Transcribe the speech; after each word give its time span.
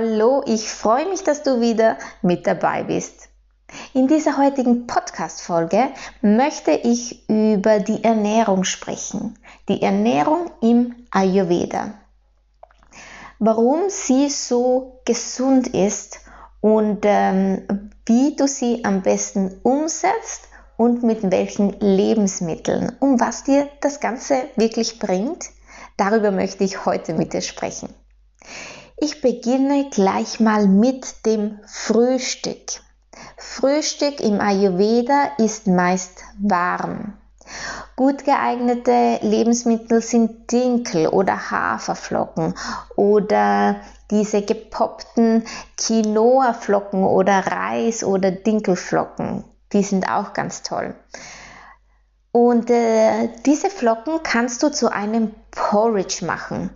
Hallo, 0.00 0.44
ich 0.46 0.70
freue 0.70 1.08
mich, 1.08 1.24
dass 1.24 1.42
du 1.42 1.60
wieder 1.60 1.98
mit 2.22 2.46
dabei 2.46 2.84
bist. 2.84 3.30
In 3.94 4.06
dieser 4.06 4.38
heutigen 4.38 4.86
Podcast-Folge 4.86 5.88
möchte 6.22 6.70
ich 6.70 7.28
über 7.28 7.80
die 7.80 8.04
Ernährung 8.04 8.62
sprechen. 8.62 9.36
Die 9.68 9.82
Ernährung 9.82 10.52
im 10.60 10.94
Ayurveda. 11.10 11.94
Warum 13.40 13.90
sie 13.90 14.28
so 14.28 15.00
gesund 15.04 15.66
ist 15.66 16.20
und 16.60 17.00
ähm, 17.02 17.90
wie 18.06 18.36
du 18.36 18.46
sie 18.46 18.84
am 18.84 19.02
besten 19.02 19.58
umsetzt 19.64 20.42
und 20.76 21.02
mit 21.02 21.28
welchen 21.28 21.72
Lebensmitteln, 21.80 22.92
um 23.00 23.18
was 23.18 23.42
dir 23.42 23.68
das 23.80 23.98
Ganze 23.98 24.44
wirklich 24.54 25.00
bringt. 25.00 25.46
Darüber 25.96 26.30
möchte 26.30 26.62
ich 26.62 26.86
heute 26.86 27.14
mit 27.14 27.32
dir 27.32 27.40
sprechen. 27.40 27.88
Ich 29.00 29.20
beginne 29.20 29.90
gleich 29.90 30.40
mal 30.40 30.66
mit 30.66 31.24
dem 31.24 31.60
Frühstück. 31.66 32.80
Frühstück 33.36 34.20
im 34.20 34.40
Ayurveda 34.40 35.34
ist 35.38 35.68
meist 35.68 36.24
warm. 36.40 37.16
Gut 37.94 38.24
geeignete 38.24 39.20
Lebensmittel 39.22 40.02
sind 40.02 40.50
Dinkel 40.50 41.06
oder 41.06 41.50
Haferflocken 41.50 42.54
oder 42.96 43.76
diese 44.10 44.42
gepoppten 44.42 45.44
Quinoa-Flocken 45.76 47.04
oder 47.04 47.46
Reis- 47.46 48.02
oder 48.02 48.32
Dinkelflocken. 48.32 49.44
Die 49.72 49.84
sind 49.84 50.10
auch 50.10 50.32
ganz 50.32 50.64
toll. 50.64 50.96
Und 52.32 52.68
äh, 52.68 53.28
diese 53.46 53.70
Flocken 53.70 54.24
kannst 54.24 54.64
du 54.64 54.70
zu 54.70 54.90
einem 54.90 55.32
Porridge 55.52 56.24
machen 56.24 56.70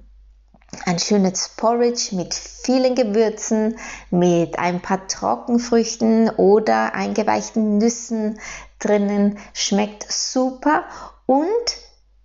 ein 0.86 0.98
schönes 0.98 1.50
Porridge 1.50 2.14
mit 2.14 2.34
vielen 2.34 2.94
Gewürzen, 2.94 3.78
mit 4.10 4.58
ein 4.58 4.80
paar 4.80 5.06
Trockenfrüchten 5.06 6.30
oder 6.30 6.94
eingeweichten 6.94 7.78
Nüssen 7.78 8.40
drinnen. 8.78 9.38
Schmeckt 9.52 10.10
super 10.10 10.84
und 11.26 11.46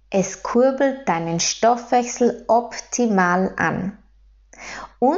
es 0.09 0.43
kurbelt 0.43 1.07
deinen 1.07 1.39
Stoffwechsel 1.39 2.45
optimal 2.47 3.53
an. 3.57 3.97
Und 4.99 5.17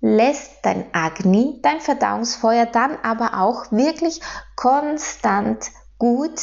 lässt 0.00 0.58
dein 0.62 0.86
Agni, 0.92 1.60
dein 1.62 1.80
Verdauungsfeuer 1.80 2.66
dann 2.66 2.98
aber 3.02 3.40
auch 3.40 3.70
wirklich 3.70 4.20
konstant 4.56 5.70
gut 5.98 6.40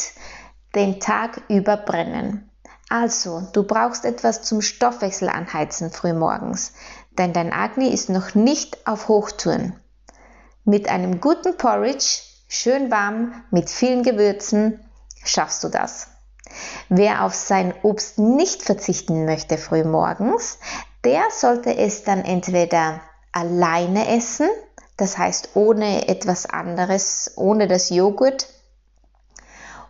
den 0.74 0.98
Tag 1.00 1.42
über 1.48 1.76
brennen. 1.76 2.51
Also, 2.94 3.48
du 3.54 3.62
brauchst 3.62 4.04
etwas 4.04 4.42
zum 4.42 4.60
Stoffwechsel 4.60 5.30
anheizen 5.30 5.90
frühmorgens, 5.90 6.74
denn 7.16 7.32
dein 7.32 7.50
Agni 7.50 7.88
ist 7.88 8.10
noch 8.10 8.34
nicht 8.34 8.86
auf 8.86 9.08
Hochtouren. 9.08 9.80
Mit 10.66 10.90
einem 10.90 11.18
guten 11.22 11.56
Porridge, 11.56 12.20
schön 12.48 12.90
warm, 12.90 13.32
mit 13.50 13.70
vielen 13.70 14.02
Gewürzen, 14.02 14.78
schaffst 15.24 15.64
du 15.64 15.70
das. 15.70 16.08
Wer 16.90 17.24
auf 17.24 17.34
sein 17.34 17.72
Obst 17.82 18.18
nicht 18.18 18.62
verzichten 18.62 19.24
möchte 19.24 19.56
frühmorgens, 19.56 20.58
der 21.02 21.22
sollte 21.30 21.74
es 21.74 22.04
dann 22.04 22.22
entweder 22.22 23.00
alleine 23.32 24.14
essen, 24.14 24.50
das 24.98 25.16
heißt 25.16 25.52
ohne 25.54 26.08
etwas 26.08 26.44
anderes, 26.44 27.32
ohne 27.36 27.68
das 27.68 27.88
Joghurt 27.88 28.48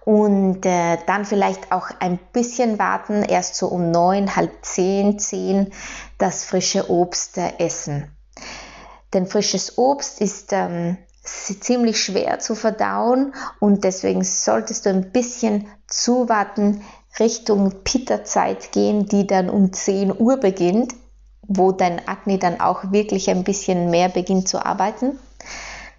und 0.04 0.66
äh, 0.66 0.98
dann 1.06 1.24
vielleicht 1.24 1.70
auch 1.72 1.88
ein 2.00 2.18
bisschen 2.32 2.78
warten, 2.78 3.22
erst 3.22 3.54
so 3.54 3.68
um 3.68 3.90
neun, 3.90 4.34
halb 4.34 4.64
zehn, 4.64 5.18
zehn 5.18 5.72
das 6.18 6.44
frische 6.44 6.90
Obst 6.90 7.38
äh, 7.38 7.52
essen. 7.58 8.10
Denn 9.12 9.26
frisches 9.26 9.78
Obst 9.78 10.20
ist 10.20 10.52
ähm, 10.52 10.96
ziemlich 11.22 12.02
schwer 12.02 12.40
zu 12.40 12.54
verdauen 12.54 13.34
und 13.60 13.84
deswegen 13.84 14.24
solltest 14.24 14.86
du 14.86 14.90
ein 14.90 15.12
bisschen 15.12 15.68
zuwarten, 15.86 16.82
Richtung 17.20 17.84
Pitta-Zeit 17.84 18.72
gehen, 18.72 19.06
die 19.06 19.26
dann 19.26 19.50
um 19.50 19.72
10 19.72 20.18
Uhr 20.18 20.38
beginnt, 20.38 20.94
wo 21.46 21.70
dein 21.70 22.08
Akne 22.08 22.38
dann 22.38 22.60
auch 22.60 22.90
wirklich 22.90 23.28
ein 23.28 23.44
bisschen 23.44 23.90
mehr 23.90 24.08
beginnt 24.08 24.48
zu 24.48 24.64
arbeiten, 24.64 25.18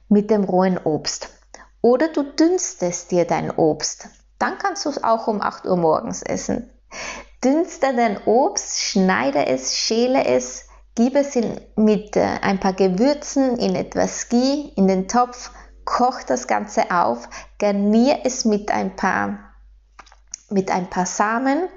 mit 0.09 0.31
dem 0.31 0.43
rohen 0.43 0.79
Obst. 0.83 1.29
Oder 1.83 2.07
du 2.07 2.23
dünstest 2.23 3.11
dir 3.11 3.25
dein 3.25 3.51
Obst. 3.51 4.07
Dann 4.39 4.57
kannst 4.57 4.85
du 4.85 4.89
es 4.89 5.03
auch 5.03 5.27
um 5.27 5.41
8 5.41 5.65
Uhr 5.65 5.75
morgens 5.75 6.23
essen. 6.23 6.71
Dünste 7.43 7.93
dein 7.93 8.23
Obst, 8.25 8.79
schneide 8.79 9.47
es, 9.47 9.75
schäle 9.75 10.23
es, 10.23 10.69
gib 10.95 11.15
es 11.15 11.35
in, 11.35 11.59
mit 11.75 12.15
äh, 12.15 12.39
ein 12.41 12.61
paar 12.61 12.71
Gewürzen 12.71 13.57
in 13.57 13.75
etwas 13.75 14.29
Ghee 14.29 14.71
in 14.77 14.87
den 14.87 15.09
Topf, 15.09 15.51
koch 15.83 16.23
das 16.23 16.47
Ganze 16.47 16.89
auf, 16.89 17.27
garnier 17.59 18.21
es 18.23 18.45
mit 18.45 18.71
ein 18.71 18.95
paar 18.95 19.39
mit 20.49 20.71
ein 20.71 20.89
paar 20.89 21.07
Samen, 21.07 21.67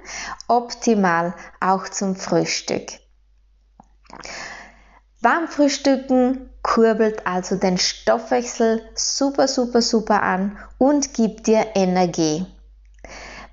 optimal 0.47 1.33
auch 1.59 1.89
zum 1.89 2.15
Frühstück. 2.15 2.93
Warm 5.21 5.47
frühstücken 5.47 6.49
kurbelt 6.61 7.25
also 7.25 7.55
den 7.55 7.79
Stoffwechsel 7.79 8.81
super, 8.93 9.47
super, 9.47 9.81
super 9.81 10.21
an 10.21 10.57
und 10.77 11.15
gibt 11.15 11.47
dir 11.47 11.65
Energie. 11.73 12.45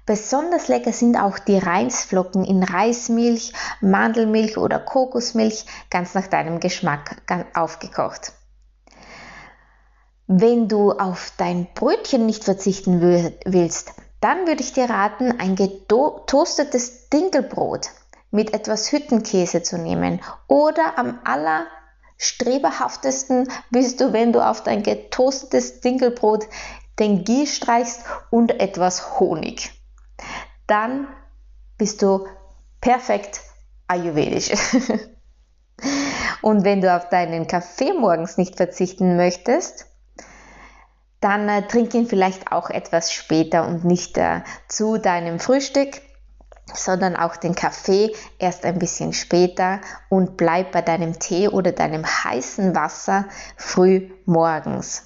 Besonders 0.04 0.68
lecker 0.68 0.92
sind 0.92 1.16
auch 1.16 1.38
die 1.38 1.56
Reisflocken 1.56 2.44
in 2.44 2.62
Reismilch, 2.62 3.54
Mandelmilch 3.80 4.58
oder 4.58 4.78
Kokosmilch, 4.78 5.64
ganz 5.88 6.12
nach 6.12 6.26
deinem 6.26 6.60
Geschmack 6.60 7.22
aufgekocht. 7.54 8.32
Wenn 10.26 10.68
du 10.68 10.92
auf 10.92 11.32
dein 11.38 11.68
Brötchen 11.74 12.26
nicht 12.26 12.44
verzichten 12.44 13.00
willst, 13.00 13.92
dann 14.20 14.46
würde 14.46 14.62
ich 14.62 14.74
dir 14.74 14.90
raten, 14.90 15.40
ein 15.40 15.54
getoastetes 15.54 17.08
Dinkelbrot 17.08 17.88
mit 18.34 18.52
etwas 18.52 18.90
Hüttenkäse 18.90 19.62
zu 19.62 19.78
nehmen 19.78 20.20
oder 20.48 20.98
am 20.98 21.20
aller 21.22 21.66
streberhaftesten 22.18 23.48
bist 23.70 24.00
du, 24.00 24.12
wenn 24.12 24.32
du 24.32 24.40
auf 24.40 24.64
dein 24.64 24.82
getoastetes 24.82 25.80
Dinkelbrot 25.80 26.48
den 26.98 27.22
Ghee 27.24 27.46
streichst 27.46 28.04
und 28.30 28.60
etwas 28.60 29.20
Honig. 29.20 29.70
Dann 30.66 31.06
bist 31.78 32.02
du 32.02 32.26
perfekt 32.80 33.40
ayurvedisch. 33.86 34.50
und 36.42 36.64
wenn 36.64 36.80
du 36.80 36.94
auf 36.94 37.08
deinen 37.10 37.46
Kaffee 37.46 37.92
morgens 37.92 38.36
nicht 38.36 38.56
verzichten 38.56 39.16
möchtest, 39.16 39.86
dann 41.20 41.48
äh, 41.48 41.68
trink 41.68 41.94
ihn 41.94 42.08
vielleicht 42.08 42.50
auch 42.50 42.68
etwas 42.68 43.12
später 43.12 43.66
und 43.66 43.84
nicht 43.84 44.18
äh, 44.18 44.42
zu 44.68 44.98
deinem 44.98 45.38
Frühstück 45.38 46.00
sondern 46.72 47.16
auch 47.16 47.36
den 47.36 47.54
Kaffee 47.54 48.14
erst 48.38 48.64
ein 48.64 48.78
bisschen 48.78 49.12
später 49.12 49.80
und 50.08 50.36
bleib 50.36 50.72
bei 50.72 50.82
deinem 50.82 51.18
Tee 51.18 51.48
oder 51.48 51.72
deinem 51.72 52.04
heißen 52.04 52.74
Wasser 52.74 53.26
früh 53.56 54.10
morgens. 54.24 55.02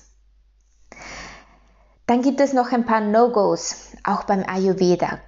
Dann 2.06 2.22
gibt 2.22 2.40
es 2.40 2.52
noch 2.52 2.72
ein 2.72 2.86
paar 2.86 3.00
No-Gos, 3.00 3.92
auch 4.04 4.24
beim 4.24 4.44
Ayurveda. 4.46 5.18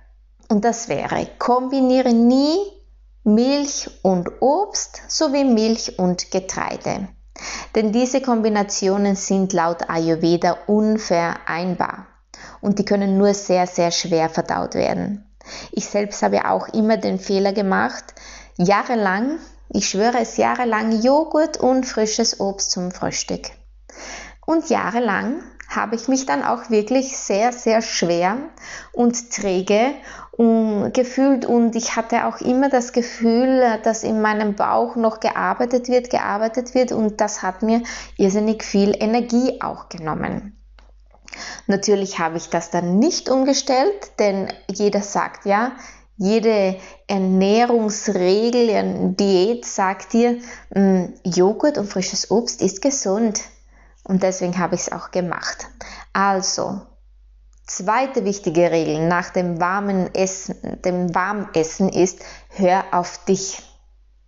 Und 0.49 0.65
das 0.65 0.88
wäre, 0.88 1.29
kombiniere 1.38 2.12
nie 2.12 2.56
Milch 3.23 3.91
und 4.03 4.31
Obst 4.41 5.03
sowie 5.09 5.44
Milch 5.44 5.99
und 5.99 6.31
Getreide. 6.31 7.09
Denn 7.75 7.93
diese 7.93 8.21
Kombinationen 8.21 9.15
sind 9.15 9.53
laut 9.53 9.88
Ayurveda 9.88 10.56
unvereinbar 10.67 12.06
und 12.61 12.79
die 12.79 12.85
können 12.85 13.19
nur 13.19 13.35
sehr, 13.35 13.67
sehr 13.67 13.91
schwer 13.91 14.29
verdaut 14.29 14.75
werden. 14.75 15.30
Ich 15.73 15.87
selbst 15.87 16.23
habe 16.23 16.49
auch 16.49 16.69
immer 16.69 16.97
den 16.97 17.19
Fehler 17.19 17.52
gemacht, 17.52 18.14
jahrelang, 18.56 19.38
ich 19.69 19.88
schwöre 19.88 20.19
es 20.20 20.37
jahrelang, 20.37 21.00
Joghurt 21.02 21.58
und 21.58 21.87
frisches 21.87 22.41
Obst 22.41 22.70
zum 22.70 22.91
Frühstück. 22.91 23.50
Und 24.44 24.69
jahrelang 24.69 25.43
habe 25.69 25.94
ich 25.94 26.08
mich 26.08 26.26
dann 26.26 26.43
auch 26.43 26.70
wirklich 26.70 27.17
sehr, 27.17 27.52
sehr 27.52 27.81
schwer 27.81 28.37
und 28.93 29.31
träge 29.31 29.94
gefühlt 30.93 31.44
und 31.44 31.76
ich 31.76 31.96
hatte 31.96 32.26
auch 32.26 32.41
immer 32.41 32.70
das 32.70 32.93
Gefühl, 32.93 33.79
dass 33.82 34.05
in 34.05 34.23
meinem 34.23 34.55
Bauch 34.55 34.96
noch 34.96 35.20
gearbeitet 35.20 35.88
wird, 35.88 36.08
gearbeitet 36.08 36.75
wird 36.75 36.93
und 36.93 37.20
das 37.20 37.43
hat 37.43 37.62
mir 37.62 37.82
irrsinnig 38.17 38.64
viel 38.64 38.96
Energie 38.99 39.61
auch 39.61 39.91
genommen. 39.91 40.60
Natürlich 41.67 42.19
habe 42.19 42.37
ich 42.37 42.49
das 42.49 42.71
dann 42.71 42.99
nicht 42.99 43.29
umgestellt, 43.29 44.13
denn 44.19 44.53
jeder 44.71 45.03
sagt 45.03 45.47
ja, 45.47 45.73
jede 46.17 46.77
Ernährungsregel, 47.07 49.15
Diät 49.19 49.65
sagt 49.65 50.13
dir, 50.13 50.39
hm, 50.75 51.15
Joghurt 51.25 51.79
und 51.79 51.91
frisches 51.91 52.31
Obst 52.31 52.61
ist 52.61 52.83
gesund. 52.83 53.41
Und 54.05 54.23
deswegen 54.23 54.59
habe 54.59 54.75
ich 54.75 54.83
es 54.83 54.93
auch 54.93 55.13
gemacht. 55.13 55.67
Also, 56.13 56.83
zweite 57.67 58.27
wichtige 58.27 58.71
Regel 58.71 59.09
nach 59.09 59.31
dem 59.31 59.61
warmen 59.61 60.15
Essen, 60.15 60.83
dem 60.83 61.15
Warmessen 61.15 61.89
ist, 61.89 62.21
hör 62.51 62.85
auf 62.93 63.25
dich. 63.25 63.63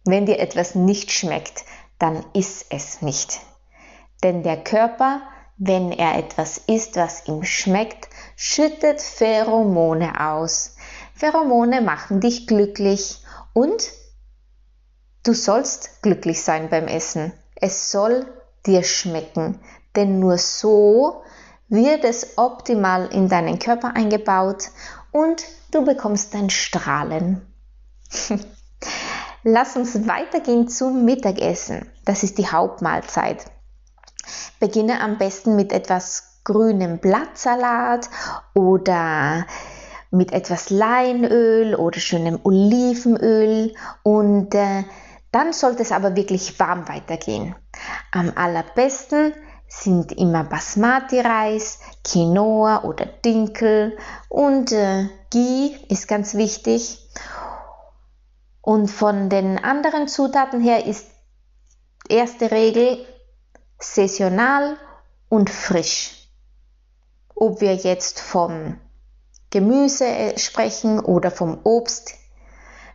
Wenn 0.04 0.24
dir 0.24 0.38
etwas 0.38 0.74
nicht 0.74 1.12
schmeckt, 1.12 1.64
dann 1.98 2.24
iss 2.32 2.64
es 2.70 3.02
nicht. 3.02 3.40
Denn 4.22 4.42
der 4.42 4.64
Körper, 4.64 5.20
wenn 5.64 5.92
er 5.92 6.18
etwas 6.18 6.58
isst, 6.66 6.96
was 6.96 7.28
ihm 7.28 7.44
schmeckt, 7.44 8.08
schüttet 8.34 9.00
Pheromone 9.00 10.18
aus. 10.18 10.74
Pheromone 11.14 11.80
machen 11.80 12.20
dich 12.20 12.48
glücklich 12.48 13.22
und 13.52 13.92
du 15.22 15.34
sollst 15.34 16.02
glücklich 16.02 16.42
sein 16.42 16.68
beim 16.68 16.88
Essen. 16.88 17.32
Es 17.54 17.92
soll 17.92 18.26
dir 18.66 18.82
schmecken, 18.82 19.60
denn 19.94 20.18
nur 20.18 20.36
so 20.36 21.22
wird 21.68 22.02
es 22.02 22.38
optimal 22.38 23.06
in 23.12 23.28
deinen 23.28 23.60
Körper 23.60 23.94
eingebaut 23.94 24.70
und 25.12 25.44
du 25.70 25.84
bekommst 25.84 26.34
dein 26.34 26.50
Strahlen. 26.50 27.40
Lass 29.44 29.76
uns 29.76 30.08
weitergehen 30.08 30.66
zum 30.66 31.04
Mittagessen. 31.04 31.88
Das 32.04 32.24
ist 32.24 32.38
die 32.38 32.48
Hauptmahlzeit. 32.48 33.51
Beginne 34.60 35.00
am 35.00 35.18
besten 35.18 35.56
mit 35.56 35.72
etwas 35.72 36.40
grünem 36.44 36.98
Blattsalat 36.98 38.08
oder 38.54 39.46
mit 40.10 40.32
etwas 40.32 40.70
Leinöl 40.70 41.74
oder 41.74 41.98
schönem 41.98 42.38
Olivenöl 42.42 43.74
und 44.02 44.54
äh, 44.54 44.84
dann 45.30 45.52
sollte 45.54 45.82
es 45.82 45.92
aber 45.92 46.14
wirklich 46.14 46.58
warm 46.60 46.86
weitergehen. 46.88 47.54
Am 48.10 48.32
allerbesten 48.34 49.32
sind 49.66 50.12
immer 50.12 50.44
Basmati-Reis, 50.44 51.78
Quinoa 52.04 52.84
oder 52.84 53.06
Dinkel 53.06 53.96
und 54.28 54.72
äh, 54.72 55.08
Ghee 55.30 55.74
ist 55.88 56.06
ganz 56.06 56.34
wichtig. 56.34 56.98
Und 58.60 58.88
von 58.88 59.30
den 59.30 59.58
anderen 59.58 60.06
Zutaten 60.08 60.60
her 60.60 60.84
ist 60.86 61.06
erste 62.08 62.50
Regel 62.50 62.98
saisonal 63.82 64.76
und 65.28 65.50
frisch. 65.50 66.28
Ob 67.34 67.60
wir 67.60 67.74
jetzt 67.74 68.20
vom 68.20 68.78
Gemüse 69.50 70.06
äh, 70.06 70.38
sprechen 70.38 71.00
oder 71.00 71.30
vom 71.30 71.60
Obst, 71.64 72.14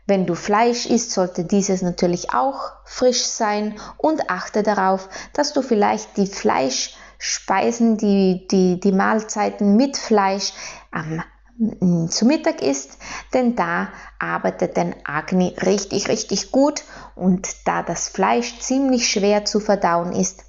wenn 0.08 0.26
du 0.26 0.36
Fleisch 0.36 0.86
isst, 0.86 1.12
sollte 1.12 1.44
dieses 1.44 1.82
natürlich 1.82 2.34
auch 2.34 2.72
frisch 2.86 3.24
sein 3.24 3.78
und 3.98 4.30
achte 4.30 4.64
darauf, 4.64 5.10
dass 5.34 5.52
du 5.52 5.62
vielleicht 5.62 6.16
die 6.16 6.28
Fleischspeisen, 6.28 7.98
die, 7.98 8.48
die, 8.50 8.80
die 8.80 8.92
Mahlzeiten 8.94 9.76
mit 9.76 9.98
Fleisch 9.98 10.54
am 10.92 11.22
mm, 11.58 12.08
zu 12.08 12.26
Mittag 12.26 12.62
isst, 12.62 12.98
denn 13.34 13.58
da 13.58 13.90
arbeitet 14.18 14.78
dein 14.78 14.96
Agni 15.06 15.54
richtig, 15.62 16.08
richtig 16.08 16.52
gut 16.52 16.84
und 17.16 17.68
da 17.68 17.84
das 17.84 18.08
Fleisch 18.08 18.60
ziemlich 18.60 19.10
schwer 19.10 19.44
zu 19.44 19.60
verdauen 19.60 20.14
ist, 20.14 20.47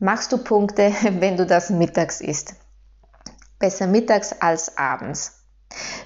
machst 0.00 0.32
du 0.32 0.38
Punkte, 0.38 0.92
wenn 1.20 1.36
du 1.36 1.46
das 1.46 1.70
mittags 1.70 2.20
isst. 2.20 2.54
Besser 3.58 3.86
mittags 3.86 4.32
als 4.40 4.76
abends. 4.76 5.36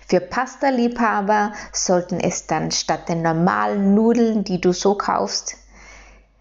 Für 0.06 0.20
Pasta-Liebhaber 0.20 1.52
sollten 1.72 2.20
es 2.20 2.46
dann 2.46 2.70
statt 2.70 3.08
den 3.08 3.22
normalen 3.22 3.94
Nudeln, 3.94 4.44
die 4.44 4.60
du 4.60 4.72
so 4.72 4.96
kaufst, 4.96 5.56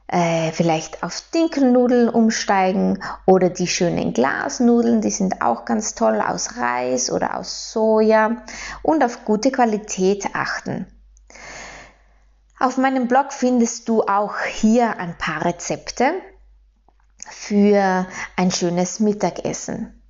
äh, 0.07 0.51
vielleicht 0.51 1.01
auf 1.03 1.23
Dinkelnudeln 1.33 2.09
umsteigen 2.09 3.01
oder 3.25 3.49
die 3.49 3.67
schönen 3.67 4.13
Glasnudeln, 4.13 4.99
die 4.99 5.11
sind 5.11 5.41
auch 5.41 5.63
ganz 5.63 5.95
toll 5.95 6.19
aus 6.21 6.57
Reis 6.57 7.09
oder 7.09 7.37
aus 7.37 7.71
Soja 7.71 8.43
und 8.81 9.03
auf 9.03 9.23
gute 9.23 9.51
Qualität 9.51 10.27
achten. 10.33 10.87
Auf 12.59 12.77
meinem 12.77 13.07
Blog 13.07 13.31
findest 13.31 13.87
du 13.87 14.01
auch 14.01 14.37
hier 14.39 14.97
ein 14.97 15.17
paar 15.17 15.45
Rezepte 15.45 16.13
für 17.29 18.07
ein 18.35 18.51
schönes 18.51 18.99
Mittagessen. 18.99 20.01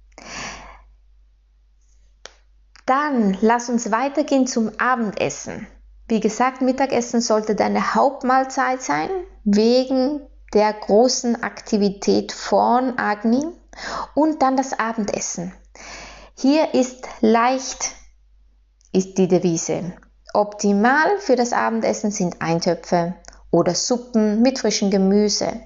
Dann 2.85 3.37
lass 3.41 3.69
uns 3.69 3.91
weitergehen 3.91 4.45
zum 4.47 4.71
Abendessen. 4.77 5.67
Wie 6.07 6.19
gesagt, 6.19 6.61
Mittagessen 6.61 7.21
sollte 7.21 7.55
deine 7.55 7.95
Hauptmahlzeit 7.95 8.81
sein, 8.81 9.09
wegen 9.45 10.21
der 10.53 10.73
großen 10.73 11.41
Aktivität 11.43 12.31
von 12.31 12.97
Agni 12.99 13.45
und 14.13 14.41
dann 14.41 14.57
das 14.57 14.77
Abendessen. 14.77 15.53
Hier 16.37 16.73
ist 16.73 17.07
leicht, 17.21 17.91
ist 18.91 19.17
die 19.17 19.27
Devise. 19.27 19.93
Optimal 20.33 21.19
für 21.19 21.35
das 21.35 21.53
Abendessen 21.53 22.11
sind 22.11 22.41
Eintöpfe 22.41 23.15
oder 23.49 23.75
Suppen 23.75 24.41
mit 24.41 24.59
frischem 24.59 24.91
Gemüse. 24.91 25.61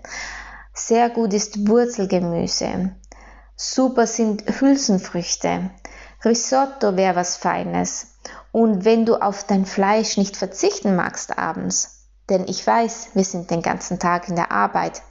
Sehr 0.80 1.10
gut 1.10 1.34
ist 1.34 1.68
Wurzelgemüse. 1.68 2.92
Super 3.56 4.06
sind 4.06 4.44
Hülsenfrüchte. 4.62 5.72
Risotto 6.24 6.96
wäre 6.96 7.16
was 7.16 7.36
Feines. 7.36 8.20
Und 8.52 8.86
wenn 8.86 9.04
du 9.04 9.16
auf 9.16 9.44
dein 9.44 9.66
Fleisch 9.66 10.18
nicht 10.18 10.38
verzichten 10.38 10.96
magst 10.96 11.36
abends, 11.36 12.06
denn 12.30 12.48
ich 12.48 12.66
weiß, 12.66 13.10
wir 13.16 13.24
sind 13.24 13.50
den 13.50 13.64
ganzen 13.64 13.98
Tag 13.98 14.30
in 14.30 14.36
der 14.36 14.52
Arbeit 14.52 15.02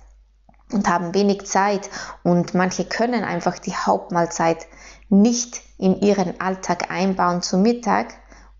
und 0.73 0.89
haben 0.89 1.15
wenig 1.15 1.47
Zeit 1.47 1.91
und 2.23 2.55
manche 2.55 2.85
können 2.85 3.25
einfach 3.25 3.59
die 3.59 3.75
Hauptmahlzeit 3.75 4.69
nicht 5.09 5.63
in 5.79 6.01
ihren 6.01 6.41
Alltag 6.41 6.93
einbauen 6.93 7.43
zu 7.43 7.59
Mittag 7.59 8.15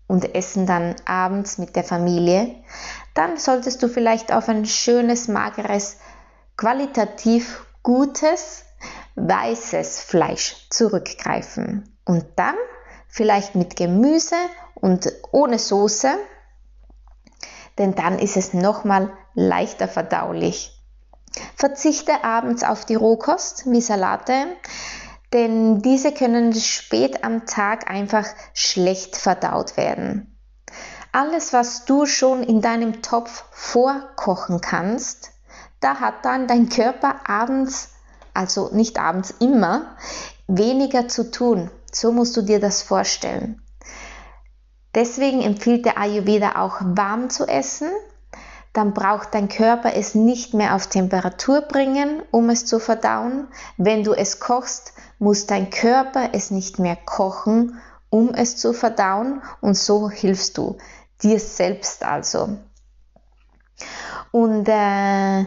und 0.07 0.35
essen 0.35 0.65
dann 0.65 0.95
abends 1.05 1.57
mit 1.57 1.77
der 1.77 1.85
Familie, 1.85 2.53
dann 3.13 3.37
solltest 3.37 3.81
du 3.81 3.87
vielleicht 3.87 4.33
auf 4.33 4.49
ein 4.49 4.65
schönes, 4.65 5.29
mageres, 5.29 5.97
qualitativ 6.57 7.65
gutes, 7.83 8.65
weißes 9.15 10.01
Fleisch 10.01 10.67
zurückgreifen. 10.69 11.95
Und 12.03 12.25
dann 12.35 12.55
vielleicht 13.07 13.55
mit 13.55 13.75
Gemüse 13.75 14.35
und 14.75 15.11
ohne 15.31 15.59
Soße, 15.59 16.11
denn 17.77 17.95
dann 17.95 18.19
ist 18.19 18.37
es 18.37 18.53
nochmal 18.53 19.13
leichter 19.33 19.87
verdaulich. 19.87 20.73
Verzichte 21.55 22.23
abends 22.23 22.63
auf 22.63 22.85
die 22.85 22.95
Rohkost 22.95 23.69
wie 23.69 23.81
Salate, 23.81 24.47
denn 25.33 25.81
diese 25.81 26.11
können 26.11 26.53
spät 26.53 27.23
am 27.23 27.45
Tag 27.45 27.89
einfach 27.89 28.25
schlecht 28.53 29.17
verdaut 29.17 29.77
werden. 29.77 30.37
Alles, 31.11 31.53
was 31.53 31.85
du 31.85 32.05
schon 32.05 32.43
in 32.43 32.61
deinem 32.61 33.01
Topf 33.01 33.45
vorkochen 33.51 34.61
kannst, 34.61 35.31
da 35.79 35.99
hat 35.99 36.25
dann 36.25 36.47
dein 36.47 36.69
Körper 36.69 37.29
abends, 37.29 37.89
also 38.33 38.69
nicht 38.71 38.99
abends 38.99 39.33
immer, 39.39 39.95
weniger 40.47 41.07
zu 41.07 41.31
tun. 41.31 41.69
So 41.91 42.11
musst 42.11 42.35
du 42.37 42.41
dir 42.41 42.59
das 42.59 42.81
vorstellen. 42.81 43.61
Deswegen 44.95 45.41
empfiehlt 45.41 45.85
der 45.85 45.97
Ayurveda 45.97 46.55
auch 46.55 46.77
warm 46.81 47.29
zu 47.29 47.47
essen. 47.47 47.89
Dann 48.73 48.93
braucht 48.93 49.33
dein 49.33 49.47
Körper 49.47 49.93
es 49.95 50.15
nicht 50.15 50.53
mehr 50.53 50.75
auf 50.75 50.87
Temperatur 50.87 51.61
bringen, 51.61 52.21
um 52.31 52.49
es 52.49 52.65
zu 52.65 52.79
verdauen. 52.79 53.47
Wenn 53.77 54.03
du 54.03 54.13
es 54.13 54.39
kochst, 54.39 54.93
muss 55.19 55.47
dein 55.47 55.69
Körper 55.69 56.29
es 56.33 56.51
nicht 56.51 56.79
mehr 56.79 56.95
kochen, 56.95 57.79
um 58.09 58.33
es 58.33 58.57
zu 58.57 58.73
verdauen 58.73 59.41
und 59.61 59.75
so 59.75 60.09
hilfst 60.09 60.57
du 60.57 60.77
dir 61.21 61.39
selbst 61.39 62.03
also. 62.03 62.57
Und 64.31 64.67
äh, 64.67 65.45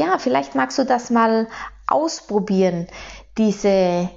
ja, 0.00 0.18
vielleicht 0.18 0.54
magst 0.54 0.78
du 0.78 0.84
das 0.84 1.10
mal 1.10 1.46
ausprobieren, 1.86 2.86
diese, 3.36 4.08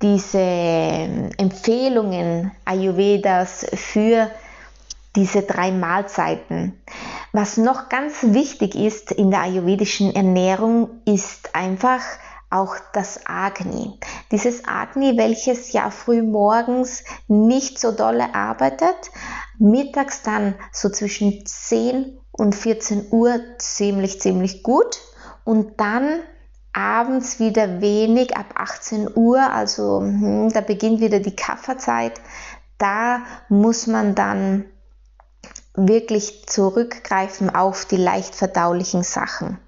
diese 0.00 0.38
Empfehlungen 0.38 2.52
Ayurvedas 2.64 3.66
für 3.74 4.30
diese 5.16 5.42
drei 5.42 5.72
Mahlzeiten. 5.72 6.80
Was 7.32 7.56
noch 7.56 7.88
ganz 7.88 8.22
wichtig 8.22 8.76
ist 8.76 9.10
in 9.10 9.32
der 9.32 9.40
ayurvedischen 9.40 10.14
Ernährung, 10.14 10.88
ist 11.04 11.56
einfach 11.56 12.02
auch 12.48 12.76
das 12.92 13.26
Agni. 13.26 13.98
Dieses 14.30 14.64
Agni, 14.64 15.16
welches 15.16 15.72
ja 15.72 15.90
früh 15.90 16.22
morgens 16.22 17.02
nicht 17.26 17.80
so 17.80 17.90
dolle 17.90 18.34
arbeitet, 18.34 19.10
mittags 19.58 20.22
dann 20.22 20.54
so 20.72 20.88
zwischen 20.88 21.44
10 21.44 22.19
und 22.40 22.54
14 22.54 23.08
Uhr 23.10 23.38
ziemlich, 23.58 24.18
ziemlich 24.18 24.62
gut 24.62 24.98
und 25.44 25.78
dann 25.78 26.20
abends 26.72 27.38
wieder 27.38 27.82
wenig 27.82 28.34
ab 28.34 28.54
18 28.54 29.10
Uhr, 29.14 29.38
also 29.52 30.00
hm, 30.00 30.50
da 30.50 30.62
beginnt 30.62 31.00
wieder 31.00 31.20
die 31.20 31.36
Kafferzeit. 31.36 32.18
Da 32.78 33.20
muss 33.50 33.86
man 33.86 34.14
dann 34.14 34.64
wirklich 35.74 36.46
zurückgreifen 36.46 37.54
auf 37.54 37.84
die 37.84 37.98
leicht 37.98 38.34
verdaulichen 38.34 39.02
Sachen. 39.02 39.58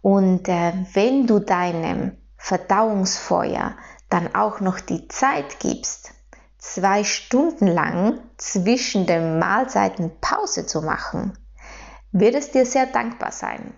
Und 0.00 0.48
äh, 0.48 0.72
wenn 0.94 1.28
du 1.28 1.38
deinem 1.38 2.16
Verdauungsfeuer 2.36 3.76
dann 4.08 4.34
auch 4.34 4.58
noch 4.58 4.80
die 4.80 5.06
Zeit 5.06 5.60
gibst, 5.60 6.10
zwei 6.58 7.04
Stunden 7.04 7.68
lang 7.68 8.18
zwischen 8.38 9.06
den 9.06 9.38
Mahlzeiten 9.38 10.10
Pause 10.20 10.66
zu 10.66 10.82
machen, 10.82 11.38
wird 12.12 12.34
es 12.34 12.50
dir 12.50 12.66
sehr 12.66 12.86
dankbar 12.86 13.32
sein. 13.32 13.74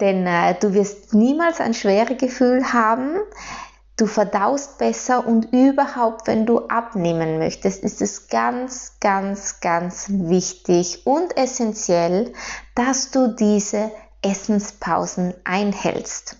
Denn 0.00 0.26
äh, 0.26 0.54
du 0.58 0.74
wirst 0.74 1.14
niemals 1.14 1.60
ein 1.60 1.74
schweres 1.74 2.18
Gefühl 2.18 2.72
haben, 2.72 3.16
du 3.96 4.06
verdaust 4.06 4.78
besser 4.78 5.26
und 5.26 5.52
überhaupt, 5.52 6.26
wenn 6.26 6.46
du 6.46 6.66
abnehmen 6.68 7.38
möchtest, 7.38 7.84
ist 7.84 8.00
es 8.00 8.28
ganz, 8.28 8.96
ganz, 9.00 9.60
ganz 9.60 10.06
wichtig 10.08 11.06
und 11.06 11.36
essentiell, 11.36 12.32
dass 12.74 13.10
du 13.10 13.28
diese 13.28 13.90
Essenspausen 14.22 15.34
einhältst. 15.44 16.36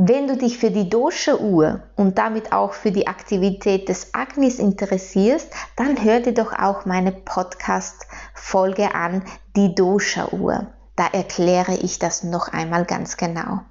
Wenn 0.00 0.28
du 0.28 0.36
dich 0.36 0.58
für 0.58 0.70
die 0.70 0.88
Dosha-Uhr 0.88 1.82
und 1.96 2.18
damit 2.18 2.52
auch 2.52 2.72
für 2.72 2.92
die 2.92 3.08
Aktivität 3.08 3.88
des 3.88 4.14
Agnis 4.14 4.60
interessierst, 4.60 5.52
dann 5.74 6.00
hör 6.04 6.20
dir 6.20 6.34
doch 6.34 6.56
auch 6.56 6.86
meine 6.86 7.10
Podcast-Folge 7.10 8.94
an, 8.94 9.24
die 9.56 9.74
Dosha-Uhr. 9.74 10.68
Da 10.94 11.08
erkläre 11.08 11.74
ich 11.74 11.98
das 11.98 12.22
noch 12.22 12.46
einmal 12.46 12.84
ganz 12.84 13.16
genau. 13.16 13.62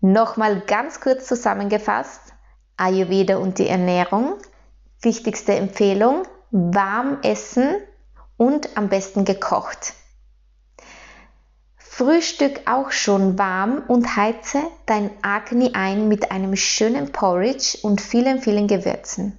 Nochmal 0.00 0.60
ganz 0.60 0.98
kurz 0.98 1.26
zusammengefasst, 1.26 2.32
Ayurveda 2.78 3.36
und 3.36 3.58
die 3.58 3.68
Ernährung. 3.68 4.36
Wichtigste 5.02 5.54
Empfehlung, 5.54 6.22
warm 6.52 7.18
essen 7.22 7.76
und 8.38 8.78
am 8.78 8.88
besten 8.88 9.26
gekocht. 9.26 9.92
Frühstück 11.98 12.60
auch 12.66 12.92
schon 12.92 13.40
warm 13.40 13.82
und 13.88 14.14
heize 14.14 14.62
dein 14.86 15.10
Agni 15.22 15.72
ein 15.74 16.06
mit 16.06 16.30
einem 16.30 16.54
schönen 16.54 17.10
Porridge 17.10 17.76
und 17.82 18.00
vielen, 18.00 18.40
vielen 18.40 18.68
Gewürzen. 18.68 19.36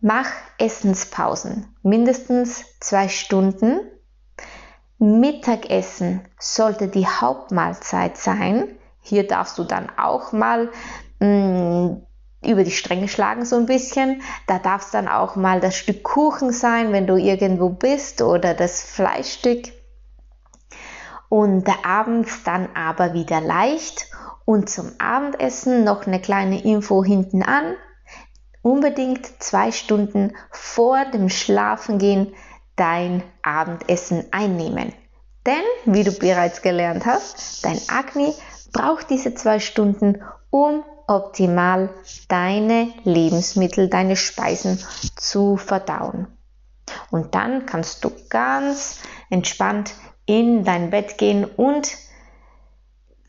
Mach 0.00 0.30
Essenspausen, 0.56 1.66
mindestens 1.82 2.64
zwei 2.80 3.10
Stunden. 3.10 3.80
Mittagessen 4.96 6.22
sollte 6.38 6.88
die 6.88 7.06
Hauptmahlzeit 7.06 8.16
sein. 8.16 8.68
Hier 9.02 9.26
darfst 9.26 9.58
du 9.58 9.64
dann 9.64 9.90
auch 9.98 10.32
mal 10.32 10.70
mh, 11.20 11.26
mm, 11.26 12.06
über 12.46 12.64
die 12.64 12.70
Stränge 12.70 13.08
schlagen 13.08 13.44
so 13.44 13.56
ein 13.56 13.66
bisschen. 13.66 14.22
Da 14.46 14.58
darf 14.58 14.86
es 14.86 14.92
dann 14.92 15.08
auch 15.08 15.36
mal 15.36 15.60
das 15.60 15.76
Stück 15.76 16.02
Kuchen 16.02 16.52
sein, 16.52 16.92
wenn 16.92 17.06
du 17.06 17.18
irgendwo 17.18 17.68
bist 17.68 18.22
oder 18.22 18.54
das 18.54 18.80
Fleischstück 18.80 19.76
und 21.28 21.68
abends 21.84 22.42
dann 22.44 22.68
aber 22.74 23.12
wieder 23.14 23.40
leicht 23.40 24.06
und 24.44 24.70
zum 24.70 24.92
Abendessen 24.98 25.84
noch 25.84 26.06
eine 26.06 26.20
kleine 26.20 26.62
Info 26.64 27.04
hinten 27.04 27.42
an. 27.42 27.74
Unbedingt 28.62 29.42
zwei 29.42 29.72
Stunden 29.72 30.34
vor 30.50 31.04
dem 31.06 31.28
Schlafengehen 31.28 32.34
dein 32.76 33.22
Abendessen 33.42 34.24
einnehmen. 34.30 34.92
Denn, 35.46 35.62
wie 35.84 36.04
du 36.04 36.12
bereits 36.12 36.62
gelernt 36.62 37.06
hast, 37.06 37.64
dein 37.64 37.80
Agni 37.88 38.34
braucht 38.72 39.10
diese 39.10 39.34
zwei 39.34 39.60
Stunden, 39.60 40.22
um 40.50 40.84
optimal 41.06 41.90
deine 42.28 42.88
Lebensmittel, 43.04 43.88
deine 43.88 44.16
Speisen 44.16 44.78
zu 45.16 45.56
verdauen. 45.56 46.26
Und 47.10 47.34
dann 47.34 47.66
kannst 47.66 48.04
du 48.04 48.10
ganz 48.28 49.00
entspannt 49.30 49.94
in 50.28 50.62
dein 50.62 50.90
Bett 50.90 51.16
gehen 51.16 51.44
und 51.44 51.96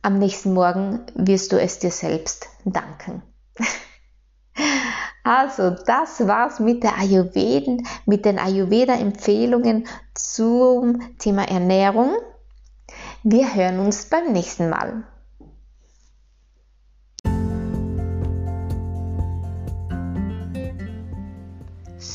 am 0.02 0.20
nächsten 0.20 0.54
Morgen 0.54 1.00
wirst 1.16 1.52
du 1.52 1.60
es 1.60 1.80
dir 1.80 1.92
selbst 1.92 2.48
danken. 2.66 3.24
Also, 5.22 5.70
das 5.70 6.26
war's 6.28 6.60
mit 6.60 6.82
der 6.82 6.98
Ayurveden, 6.98 7.86
mit 8.06 8.26
den 8.26 8.40
Ayurveda-Empfehlungen 8.40 9.86
zum 10.16 11.18
Thema 11.20 11.44
Ernährung. 11.48 12.18
Wir 13.22 13.54
hören 13.54 13.80
uns 13.80 14.06
beim 14.06 14.32
nächsten 14.32 14.70
Mal. 14.70 15.04